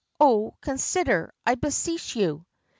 [0.19, 0.55] Oh!
[0.61, 2.43] consider, I beseech you!"